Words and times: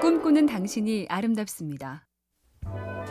꿈꾸는 0.00 0.44
당신이 0.44 1.06
아름답습니다. 1.08 2.06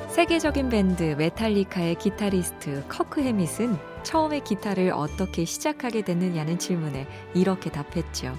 세계적인 0.09 0.69
밴드 0.69 1.15
메탈리카의 1.17 1.96
기타리스트 1.96 2.85
커크 2.88 3.21
해밋은 3.21 3.75
처음에 4.04 4.39
기타를 4.41 4.91
어떻게 4.91 5.45
시작하게 5.45 6.03
됐느냐는 6.03 6.59
질문에 6.59 7.07
이렇게 7.33 7.71
답했죠. 7.71 8.37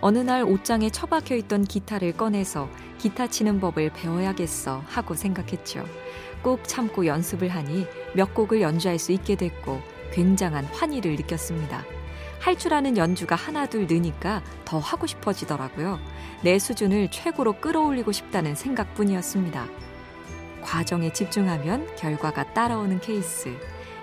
어느 0.00 0.18
날 0.18 0.42
옷장에 0.44 0.88
처박혀 0.88 1.36
있던 1.36 1.64
기타를 1.64 2.12
꺼내서 2.12 2.68
기타 2.98 3.26
치는 3.26 3.60
법을 3.60 3.90
배워야겠어 3.90 4.82
하고 4.86 5.14
생각했죠. 5.14 5.84
꾹 6.42 6.66
참고 6.66 7.04
연습을 7.04 7.48
하니 7.48 7.86
몇 8.14 8.32
곡을 8.32 8.62
연주할 8.62 8.98
수 8.98 9.12
있게 9.12 9.36
됐고 9.36 9.80
굉장한 10.12 10.64
환희를 10.64 11.16
느꼈습니다. 11.16 11.95
할 12.40 12.56
줄 12.56 12.74
아는 12.74 12.96
연주가 12.96 13.34
하나둘 13.34 13.86
느니까 13.86 14.42
더 14.64 14.78
하고 14.78 15.06
싶어지더라고요. 15.06 15.98
내 16.42 16.58
수준을 16.58 17.10
최고로 17.10 17.54
끌어올리고 17.60 18.12
싶다는 18.12 18.54
생각뿐이었습니다. 18.54 19.66
과정에 20.62 21.12
집중하면 21.12 21.94
결과가 21.96 22.52
따라오는 22.54 23.00
케이스. 23.00 23.56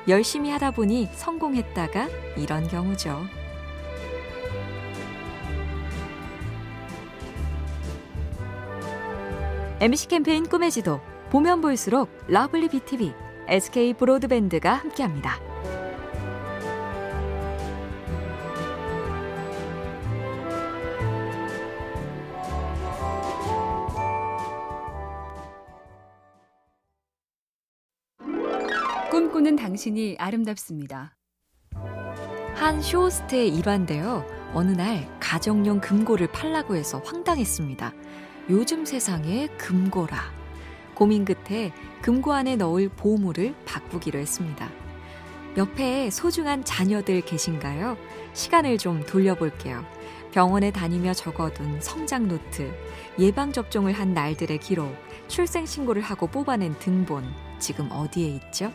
열심히 0.07 0.51
하다 0.51 0.71
보니 0.71 1.09
성공했다가 1.13 2.09
이런 2.37 2.67
경우죠. 2.67 3.25
MC 9.79 10.07
캠페인 10.07 10.47
꿈의 10.47 10.71
지도 10.71 11.01
보면 11.29 11.59
볼수록 11.61 12.09
러블리 12.27 12.69
BTV, 12.69 13.13
SK 13.47 13.93
브로드밴드가 13.95 14.73
함께합니다. 14.73 15.52
꿈꾸는 29.33 29.55
당신이 29.55 30.17
아름답습니다. 30.19 31.15
한 32.53 32.81
쇼호스트의 32.83 33.49
일화인데요. 33.49 34.23
어느 34.53 34.69
날 34.73 35.09
가정용 35.19 35.81
금고를 35.81 36.27
팔라고 36.27 36.75
해서 36.75 37.01
황당했습니다. 37.03 37.93
요즘 38.51 38.85
세상에 38.85 39.47
금고라. 39.57 40.19
고민 40.93 41.25
끝에 41.25 41.73
금고 42.03 42.31
안에 42.31 42.57
넣을 42.57 42.89
보물을 42.89 43.55
바꾸기로 43.65 44.19
했습니다. 44.19 44.69
옆에 45.57 46.11
소중한 46.11 46.63
자녀들 46.63 47.21
계신가요? 47.21 47.97
시간을 48.33 48.77
좀 48.77 49.03
돌려볼게요. 49.03 49.83
병원에 50.31 50.69
다니며 50.69 51.15
적어둔 51.15 51.81
성장 51.81 52.27
노트, 52.27 52.71
예방접종을 53.17 53.93
한 53.93 54.13
날들의 54.13 54.59
기록, 54.59 54.95
출생신고를 55.27 56.03
하고 56.03 56.27
뽑아낸 56.27 56.77
등본, 56.77 57.25
지금 57.57 57.91
어디에 57.91 58.27
있죠? 58.27 58.71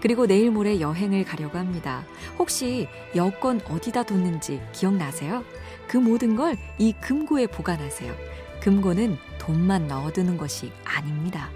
그리고 0.00 0.26
내일 0.26 0.50
모레 0.50 0.80
여행을 0.80 1.24
가려고 1.24 1.58
합니다. 1.58 2.04
혹시 2.38 2.88
여권 3.14 3.60
어디다 3.68 4.02
뒀는지 4.04 4.60
기억나세요? 4.72 5.44
그 5.88 5.96
모든 5.96 6.36
걸 6.36 6.56
이 6.78 6.92
금고에 6.92 7.46
보관하세요. 7.46 8.12
금고는 8.60 9.16
돈만 9.38 9.86
넣어두는 9.86 10.36
것이 10.36 10.72
아닙니다. 10.84 11.50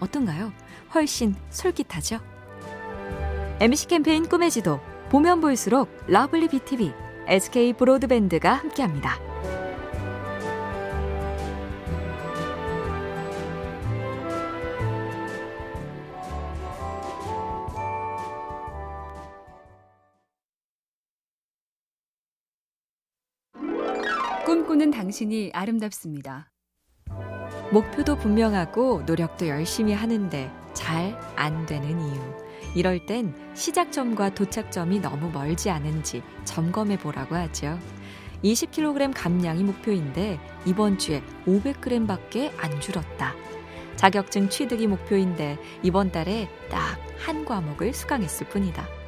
어떤가요? 0.00 0.52
훨씬 0.94 1.34
솔깃하죠? 1.50 2.18
MC 3.60 3.86
캠페인 3.88 4.28
꿈의 4.28 4.50
지도 4.50 4.80
보면 5.10 5.40
볼수록 5.40 5.88
lovely 6.06 6.48
BTV, 6.48 6.92
SK 7.26 7.74
브로드밴드가 7.74 8.54
함께합니다. 8.54 9.29
꿈꾸는 24.50 24.90
당신이 24.90 25.52
아름답습니다. 25.54 26.50
목표도 27.70 28.16
분명하고 28.18 29.02
노력도 29.06 29.46
열심히 29.46 29.92
하는데 29.92 30.50
잘 30.74 31.16
안 31.36 31.66
되는 31.66 31.88
이유. 32.00 32.20
이럴 32.74 33.06
땐 33.06 33.32
시작점과 33.54 34.34
도착점이 34.34 34.98
너무 34.98 35.30
멀지 35.30 35.70
않은지 35.70 36.24
점검해 36.42 36.98
보라고 36.98 37.36
하죠. 37.36 37.78
20kg 38.42 39.12
감량이 39.14 39.62
목표인데 39.62 40.40
이번 40.66 40.98
주에 40.98 41.22
500g 41.46 42.08
밖에 42.08 42.52
안 42.58 42.80
줄었다. 42.80 43.36
자격증 43.94 44.48
취득이 44.48 44.88
목표인데 44.88 45.58
이번 45.84 46.10
달에 46.10 46.48
딱 46.68 46.98
한 47.20 47.44
과목을 47.44 47.92
수강했을 47.92 48.48
뿐이다. 48.48 48.99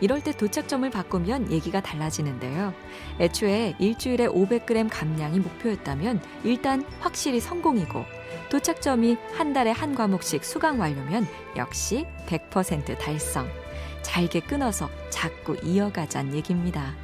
이럴 0.00 0.20
때 0.20 0.32
도착점을 0.32 0.88
바꾸면 0.90 1.50
얘기가 1.50 1.80
달라지는데요. 1.80 2.74
애초에 3.20 3.74
일주일에 3.78 4.26
500g 4.26 4.88
감량이 4.90 5.40
목표였다면 5.40 6.20
일단 6.44 6.84
확실히 7.00 7.40
성공이고 7.40 8.04
도착점이 8.50 9.16
한 9.34 9.52
달에 9.52 9.70
한 9.70 9.94
과목씩 9.94 10.44
수강 10.44 10.80
완료면 10.80 11.26
역시 11.56 12.06
100% 12.26 12.98
달성. 12.98 13.48
잘게 14.02 14.40
끊어서 14.40 14.88
자꾸 15.10 15.56
이어가자는 15.62 16.34
얘기입니다. 16.34 16.94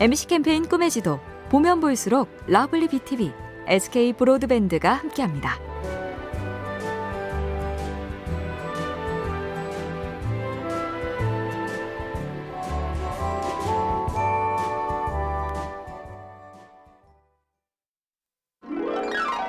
MC 0.00 0.26
캠페인 0.26 0.66
꿈의 0.66 0.90
지도 0.90 1.20
보면 1.48 1.80
볼수록 1.80 2.28
lovely 2.46 2.88
BTV, 2.88 3.32
SK 3.68 4.14
브로드밴드가 4.14 4.94
함께합니다. 4.94 5.71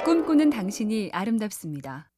꿈꾸는 0.04 0.50
당신이 0.50 1.12
아름답습니다. 1.14 2.10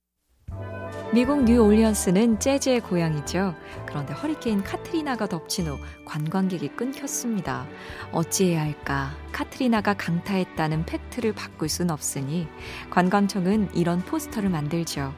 미국 1.13 1.43
뉴올리언스는 1.43 2.39
재즈의 2.39 2.79
고향이죠. 2.79 3.53
그런데 3.85 4.11
허리케인 4.11 4.63
카트리나가 4.63 5.27
덮친 5.27 5.67
후 5.67 5.77
관광객이 6.03 6.69
끊겼습니다. 6.69 7.67
어찌해야 8.11 8.61
할까? 8.61 9.15
카트리나가 9.31 9.93
강타했다는 9.93 10.87
팩트를 10.87 11.33
바꿀 11.33 11.69
순 11.69 11.91
없으니 11.91 12.47
관광청은 12.89 13.75
이런 13.75 13.99
포스터를 13.99 14.49
만들죠. 14.49 15.13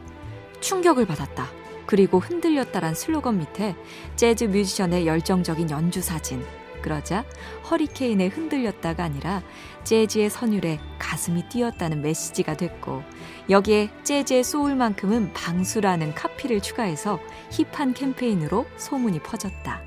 충격을 0.60 1.08
받았다. 1.08 1.48
그리고 1.86 2.20
흔들렸다란 2.20 2.96
슬로건 2.96 3.38
밑에 3.38 3.78
재즈 4.18 4.44
뮤지션의 4.44 5.08
열정적인 5.08 5.70
연주 5.70 6.02
사진. 6.02 6.44
그러자 6.88 7.26
허리케인에 7.70 8.28
흔들렸다가 8.28 9.04
아니라 9.04 9.44
재즈의 9.84 10.30
선율에 10.30 10.80
가슴이 10.98 11.50
뛰었다는 11.50 12.02
메시지가 12.02 12.56
됐고 12.56 13.04
여기에 13.50 13.90
재즈의 14.04 14.46
소울만큼은 14.46 15.34
방수라는 15.34 16.16
카피를 16.16 16.62
추가해서 16.62 17.20
힙한 17.52 17.94
캠페인으로 17.94 18.66
소문이 18.78 19.20
퍼졌다. 19.20 19.82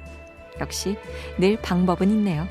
역시 0.60 0.98
늘 1.38 1.56
방법은 1.62 2.10
있네요. 2.10 2.46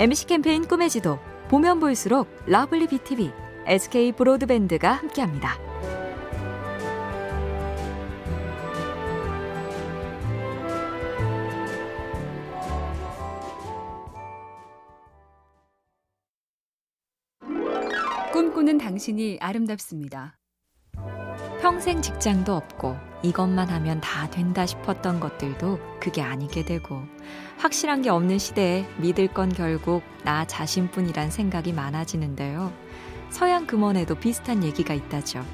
MC 0.00 0.26
캠페인 0.26 0.66
꿈의 0.66 0.90
지도 0.90 1.20
보면 1.48 1.78
볼수록 1.78 2.28
lovely 2.46 2.88
BTV, 2.88 3.30
SK 3.66 4.12
브로드밴드가 4.12 4.92
함께합니다. 4.92 5.67
꿈꾸는 18.38 18.78
당신이 18.78 19.38
아름답습니다. 19.40 20.38
평생 21.60 22.00
직장도 22.00 22.54
없고 22.54 22.96
이것만 23.24 23.68
하면 23.68 24.00
다 24.00 24.30
된다 24.30 24.64
싶었던 24.64 25.18
것들도 25.18 25.80
그게 25.98 26.22
아니게 26.22 26.64
되고 26.64 27.02
확실한 27.56 28.02
게 28.02 28.10
없는 28.10 28.38
시대에 28.38 28.86
믿을 28.98 29.26
건 29.26 29.52
결국 29.52 30.04
나 30.22 30.44
자신뿐이란 30.44 31.32
생각이 31.32 31.72
많아지는데요. 31.72 32.72
서양 33.30 33.66
금원에도 33.66 34.14
비슷한 34.14 34.62
얘기가 34.62 34.94
있다죠. 34.94 35.44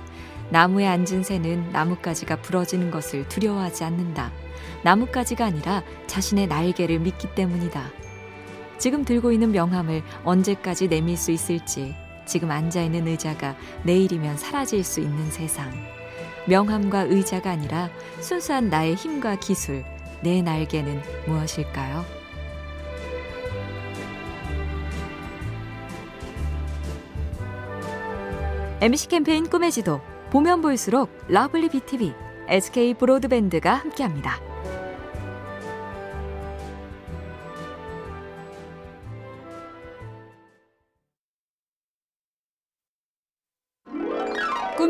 나무에 0.51 0.87
앉은 0.87 1.23
새는 1.23 1.71
나뭇가지가 1.73 2.43
부러지는 2.43 2.91
것을 2.91 3.27
두려워하지 3.31 3.85
않는다. 3.85 4.31
나뭇가지가 4.83 5.47
아니라 5.47 5.83
자신의 6.07 6.49
날개를 6.49 6.99
믿기 6.99 7.35
때문이다. 7.35 7.83
지금 8.77 9.07
들고 9.07 9.33
있는 9.33 9.53
명함을 9.53 10.03
언제까지 10.25 10.89
내밀 10.89 11.17
수 11.17 11.31
있을지 11.31 12.04
지금 12.27 12.51
앉아있는 12.51 13.07
의자가 13.07 13.57
내일이면 13.85 14.37
사라질 14.37 14.85
수 14.85 15.01
있는 15.01 15.31
세상. 15.31 15.71
명함과 16.47 17.03
의자가 17.03 17.51
아니라 17.51 17.91
순수한 18.21 18.69
나의 18.69 18.95
힘과 18.95 19.37
기술, 19.37 19.85
내 20.23 20.43
날개는 20.43 21.03
무엇일까요? 21.27 22.05
MC 28.81 29.09
캠페인 29.09 29.49
꿈의 29.49 29.73
지도 29.73 30.01
보면 30.31 30.61
볼수록 30.61 31.11
lovely 31.29 31.71
BTV, 31.71 32.13
SK 32.49 32.95
브로드밴드가 32.95 33.75
함께합니다. 33.75 34.54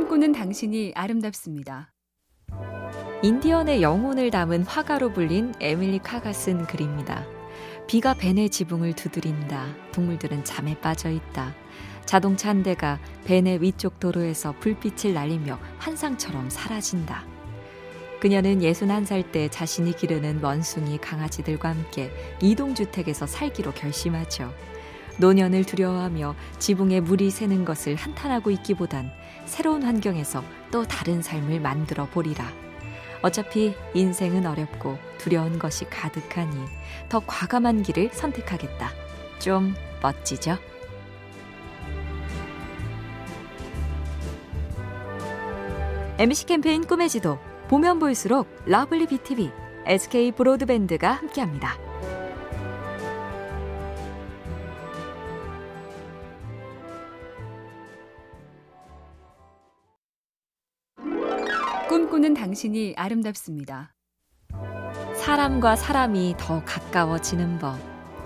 꿈꾸는 0.04 0.32
당신이 0.32 0.92
아름답습니다. 0.94 1.90
인디언의 3.22 3.80
영혼을 3.80 4.30
담은 4.30 4.64
화가로 4.64 5.14
불린 5.14 5.54
에밀리 5.60 5.98
카가 5.98 6.34
쓴 6.34 6.66
글입니다. 6.66 7.24
비가 7.86 8.12
벤의 8.12 8.50
지붕을 8.50 8.92
두드린다. 8.92 9.74
동물들은 9.92 10.44
잠에 10.44 10.78
빠져 10.80 11.08
있다. 11.08 11.54
자동차 12.04 12.50
한 12.50 12.62
대가 12.62 13.00
벤의 13.24 13.62
위쪽 13.62 13.98
도로에서 13.98 14.52
불빛을 14.60 15.14
날리며 15.14 15.58
환상처럼 15.78 16.50
사라진다. 16.50 17.24
그녀는 18.20 18.60
61살 18.60 19.32
때 19.32 19.48
자신이 19.48 19.96
기르는 19.96 20.42
원숭이 20.42 20.98
강아지들과 20.98 21.70
함께 21.70 22.10
이동주택에서 22.42 23.26
살기로 23.26 23.72
결심하죠. 23.72 24.52
노년을 25.18 25.64
두려워하며 25.64 26.34
지붕에 26.58 27.00
물이 27.00 27.30
새는 27.30 27.64
것을 27.64 27.94
한탄하고 27.94 28.50
있기보단 28.50 29.10
새로운 29.46 29.82
환경에서 29.82 30.42
또 30.70 30.84
다른 30.84 31.22
삶을 31.22 31.60
만들어 31.60 32.06
보리라. 32.06 32.50
어차피 33.22 33.74
인생은 33.94 34.44
어렵고 34.44 34.98
두려운 35.18 35.58
것이 35.58 35.86
가득하니 35.86 36.56
더 37.08 37.20
과감한 37.26 37.82
길을 37.82 38.10
선택하겠다. 38.12 38.90
좀 39.38 39.74
멋지죠? 40.02 40.58
MC 46.18 46.46
캠페인 46.46 46.86
꿈의 46.86 47.08
지도 47.08 47.38
보면 47.68 47.98
볼수록 47.98 48.46
lovely 48.66 49.06
BTV, 49.06 49.50
SK 49.86 50.32
브로드밴드가 50.32 51.12
함께합니다. 51.12 51.83
꿈꾸는 61.94 62.34
당신이 62.34 62.94
아름답습니다. 62.96 63.94
사람과 65.14 65.76
사람이 65.76 66.34
더 66.36 66.64
가까워지는 66.64 67.60
법. 67.60 67.78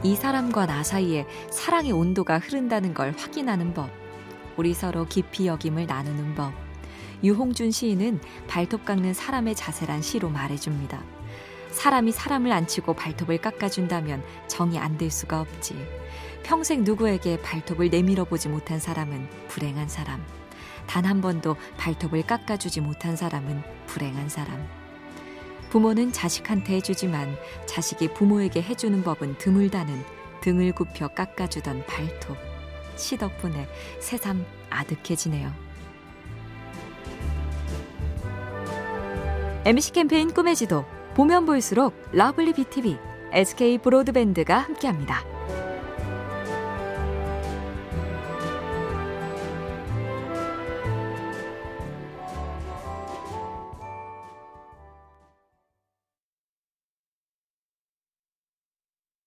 이 0.02 0.16
사람과 0.16 0.64
나 0.64 0.82
사이에 0.82 1.26
사랑의 1.50 1.92
온도가 1.92 2.38
흐른다는 2.38 2.94
걸 2.94 3.12
확인하는 3.14 3.74
법. 3.74 3.90
우리 4.56 4.72
서로 4.72 5.04
깊이 5.04 5.46
여김을 5.48 5.84
나누는 5.84 6.34
법. 6.34 6.54
유홍준 7.22 7.70
시인은 7.70 8.22
발톱 8.46 8.86
깎는 8.86 9.12
사람의 9.12 9.54
자세란 9.54 10.00
시로 10.00 10.30
말해줍니다. 10.30 11.04
사람이 11.70 12.10
사람을 12.12 12.50
안 12.50 12.66
치고 12.66 12.94
발톱을 12.94 13.36
깎아준다면 13.36 14.22
정이 14.46 14.78
안 14.78 14.96
될 14.96 15.10
수가 15.10 15.42
없지. 15.42 15.76
평생 16.42 16.84
누구에게 16.84 17.42
발톱을 17.42 17.90
내밀어 17.90 18.24
보지 18.24 18.48
못한 18.48 18.80
사람은 18.80 19.28
불행한 19.48 19.90
사람. 19.90 20.24
단 20.88 21.04
한 21.04 21.20
번도 21.20 21.56
발톱을 21.76 22.22
깎아주지 22.22 22.80
못한 22.80 23.14
사람은 23.14 23.62
불행한 23.86 24.28
사람. 24.28 24.66
부모는 25.70 26.12
자식한테 26.12 26.76
해주지만 26.76 27.36
자식이 27.66 28.14
부모에게 28.14 28.62
해주는 28.62 29.02
법은 29.04 29.38
드물다는 29.38 30.02
등을 30.40 30.72
굽혀 30.72 31.08
깎아주던 31.08 31.84
발톱. 31.86 32.36
시 32.96 33.16
덕분에 33.16 33.68
새삼 34.00 34.44
아득해지네요. 34.70 35.52
MC 39.64 39.92
캠페인 39.92 40.32
꿈의 40.32 40.56
지도 40.56 40.84
보면 41.14 41.44
볼수록 41.44 41.94
lovely 42.12 42.54
BTV, 42.54 42.96
SK 43.32 43.78
브로드밴드가 43.78 44.58
함께합니다. 44.58 45.37